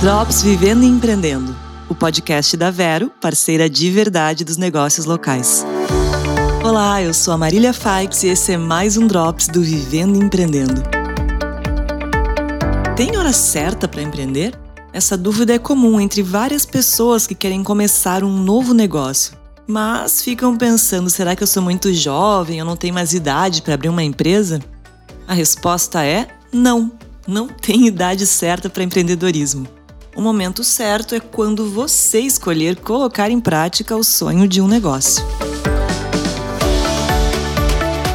Drops 0.00 0.42
Vivendo 0.42 0.84
e 0.84 0.86
Empreendendo, 0.86 1.56
o 1.88 1.94
podcast 1.94 2.56
da 2.56 2.70
Vero, 2.70 3.10
parceira 3.20 3.68
de 3.68 3.90
verdade 3.90 4.44
dos 4.44 4.56
negócios 4.56 5.06
locais. 5.06 5.66
Olá, 6.64 7.02
eu 7.02 7.12
sou 7.12 7.34
a 7.34 7.36
Marília 7.36 7.72
Faix 7.72 8.22
e 8.22 8.28
esse 8.28 8.52
é 8.52 8.56
mais 8.56 8.96
um 8.96 9.08
Drops 9.08 9.48
do 9.48 9.60
Vivendo 9.60 10.14
e 10.14 10.24
Empreendendo. 10.24 10.84
Tem 12.94 13.16
hora 13.16 13.32
certa 13.32 13.88
para 13.88 14.00
empreender? 14.00 14.56
Essa 14.92 15.16
dúvida 15.16 15.54
é 15.54 15.58
comum 15.58 16.00
entre 16.00 16.22
várias 16.22 16.64
pessoas 16.64 17.26
que 17.26 17.34
querem 17.34 17.64
começar 17.64 18.22
um 18.22 18.38
novo 18.38 18.72
negócio. 18.72 19.36
Mas 19.66 20.22
ficam 20.22 20.56
pensando: 20.56 21.10
será 21.10 21.34
que 21.34 21.42
eu 21.42 21.46
sou 21.48 21.62
muito 21.62 21.92
jovem, 21.92 22.60
eu 22.60 22.64
não 22.64 22.76
tenho 22.76 22.94
mais 22.94 23.14
idade 23.14 23.62
para 23.62 23.74
abrir 23.74 23.88
uma 23.88 24.04
empresa? 24.04 24.60
A 25.26 25.34
resposta 25.34 26.04
é 26.04 26.28
não, 26.52 26.92
não 27.26 27.48
tem 27.48 27.88
idade 27.88 28.24
certa 28.28 28.70
para 28.70 28.84
empreendedorismo. 28.84 29.77
O 30.18 30.20
momento 30.20 30.64
certo 30.64 31.14
é 31.14 31.20
quando 31.20 31.70
você 31.70 32.18
escolher 32.18 32.74
colocar 32.80 33.30
em 33.30 33.38
prática 33.38 33.96
o 33.96 34.02
sonho 34.02 34.48
de 34.48 34.60
um 34.60 34.66
negócio. 34.66 35.24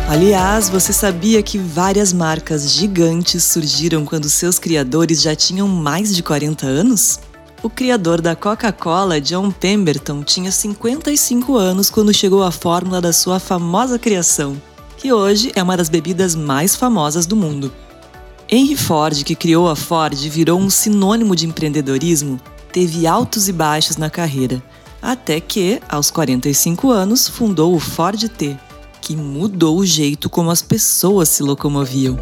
Aliás, 0.10 0.68
você 0.68 0.92
sabia 0.92 1.42
que 1.42 1.58
várias 1.58 2.12
marcas 2.12 2.74
gigantes 2.74 3.46
surgiram 3.46 4.04
quando 4.04 4.28
seus 4.28 4.60
criadores 4.60 5.22
já 5.22 5.34
tinham 5.34 5.66
mais 5.66 6.14
de 6.14 6.22
40 6.22 6.68
anos? 6.68 7.22
O 7.64 7.70
criador 7.70 8.20
da 8.20 8.36
Coca-Cola, 8.36 9.22
John 9.22 9.50
Pemberton, 9.50 10.24
tinha 10.24 10.52
55 10.52 11.56
anos 11.56 11.90
quando 11.90 12.14
chegou 12.14 12.44
à 12.44 12.52
fórmula 12.52 13.00
da 13.00 13.14
sua 13.14 13.40
famosa 13.40 13.98
criação, 13.98 14.62
que 14.98 15.14
hoje 15.14 15.54
é 15.56 15.64
uma 15.64 15.78
das 15.78 15.88
bebidas 15.88 16.36
mais 16.36 16.76
famosas 16.76 17.26
do 17.26 17.38
mundo. 17.38 17.72
Henry 18.50 18.76
Ford, 18.76 19.24
que 19.24 19.36
criou 19.36 19.70
a 19.70 19.76
Ford 19.76 20.14
e 20.14 20.30
virou 20.30 20.60
um 20.60 20.70
sinônimo 20.70 21.36
de 21.36 21.48
empreendedorismo, 21.48 22.40
teve 22.72 23.08
altos 23.08 23.48
e 23.48 23.54
baixos 23.54 23.98
na 23.98 24.10
carreira, 24.10 24.62
até 25.02 25.40
que, 25.40 25.82
aos 25.90 26.12
45 26.12 26.90
anos, 26.90 27.28
fundou 27.28 27.76
o 27.76 27.80
Ford 27.80 28.22
T, 28.30 28.58
que 29.02 29.16
mudou 29.16 29.78
o 29.78 29.86
jeito 29.86 30.30
como 30.30 30.52
as 30.52 30.62
pessoas 30.62 31.30
se 31.30 31.44
locomoviam. 31.44 32.18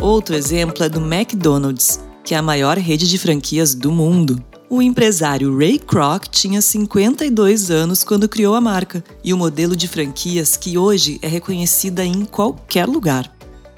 Outro 0.00 0.36
exemplo 0.36 0.84
é 0.84 0.88
do 0.88 1.00
McDonald's, 1.00 2.00
que 2.24 2.34
é 2.34 2.38
a 2.38 2.42
maior 2.42 2.76
rede 2.78 3.08
de 3.08 3.18
franquias 3.18 3.74
do 3.74 3.90
mundo. 3.90 4.42
O 4.68 4.82
empresário 4.82 5.56
Ray 5.56 5.78
Kroc 5.78 6.26
tinha 6.28 6.60
52 6.60 7.70
anos 7.70 8.02
quando 8.02 8.28
criou 8.28 8.54
a 8.54 8.60
marca 8.60 9.02
e 9.22 9.32
o 9.32 9.36
modelo 9.36 9.76
de 9.76 9.86
franquias 9.86 10.56
que 10.56 10.76
hoje 10.76 11.18
é 11.22 11.28
reconhecida 11.28 12.04
em 12.04 12.24
qualquer 12.24 12.86
lugar. 12.86 13.35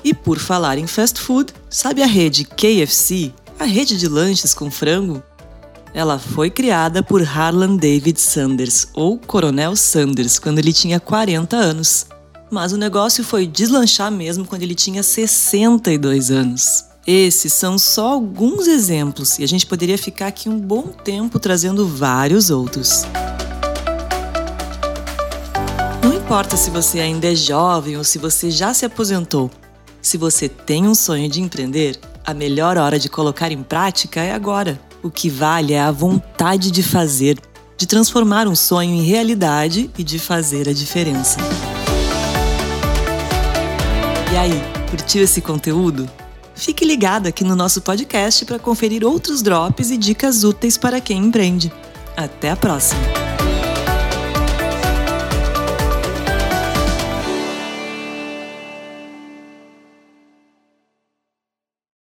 E 0.09 0.15
por 0.15 0.39
falar 0.39 0.79
em 0.79 0.87
fast 0.87 1.21
food, 1.21 1.53
sabe 1.69 2.03
a 2.03 2.07
rede 2.07 2.47
KFC, 2.47 3.31
a 3.59 3.67
rede 3.67 3.99
de 3.99 4.09
lanches 4.09 4.55
com 4.55 4.71
frango? 4.71 5.23
Ela 5.93 6.19
foi 6.19 6.49
criada 6.49 7.03
por 7.03 7.23
Harlan 7.23 7.77
David 7.77 8.19
Sanders, 8.19 8.89
ou 8.95 9.19
Coronel 9.19 9.77
Sanders, 9.77 10.39
quando 10.39 10.61
ele 10.61 10.73
tinha 10.73 10.99
40 10.99 11.55
anos. 11.55 12.07
Mas 12.51 12.73
o 12.73 12.79
negócio 12.79 13.23
foi 13.23 13.47
deslanchar 13.47 14.11
mesmo 14.11 14.47
quando 14.47 14.63
ele 14.63 14.75
tinha 14.75 15.03
62 15.03 16.31
anos. 16.31 16.87
Esses 17.07 17.53
são 17.53 17.79
só 17.79 18.15
alguns 18.15 18.67
exemplos 18.67 19.39
e 19.39 19.45
a 19.45 19.47
gente 19.47 19.67
poderia 19.67 19.99
ficar 19.99 20.29
aqui 20.29 20.49
um 20.49 20.59
bom 20.59 20.85
tempo 20.85 21.39
trazendo 21.39 21.87
vários 21.87 22.49
outros. 22.49 23.03
Não 26.03 26.15
importa 26.15 26.57
se 26.57 26.71
você 26.71 26.99
ainda 26.99 27.31
é 27.31 27.35
jovem 27.35 27.99
ou 27.99 28.05
se 28.05 28.17
você 28.17 28.51
já 28.51 28.73
se 28.73 28.87
aposentou, 28.87 29.51
se 30.01 30.17
você 30.17 30.49
tem 30.49 30.87
um 30.87 30.95
sonho 30.95 31.29
de 31.29 31.41
empreender, 31.41 31.99
a 32.25 32.33
melhor 32.33 32.77
hora 32.77 32.99
de 32.99 33.09
colocar 33.09 33.51
em 33.51 33.63
prática 33.63 34.21
é 34.21 34.33
agora. 34.33 34.81
O 35.03 35.11
que 35.11 35.29
vale 35.29 35.73
é 35.73 35.81
a 35.81 35.91
vontade 35.91 36.71
de 36.71 36.83
fazer, 36.83 37.39
de 37.77 37.87
transformar 37.87 38.47
um 38.47 38.55
sonho 38.55 38.95
em 38.95 39.03
realidade 39.03 39.91
e 39.97 40.05
de 40.05 40.19
fazer 40.19 40.69
a 40.69 40.73
diferença. 40.73 41.39
E 44.33 44.37
aí, 44.37 44.63
curtiu 44.91 45.23
esse 45.23 45.41
conteúdo? 45.41 46.09
Fique 46.55 46.85
ligado 46.85 47.29
aqui 47.29 47.45
no 47.45 47.55
nosso 47.55 47.81
podcast 47.81 48.45
para 48.45 48.59
conferir 48.59 49.05
outros 49.05 49.43
drops 49.43 49.91
e 49.91 49.97
dicas 49.97 50.43
úteis 50.43 50.77
para 50.77 51.01
quem 51.01 51.25
empreende. 51.25 51.73
Até 52.17 52.51
a 52.51 52.57
próxima! 52.57 53.28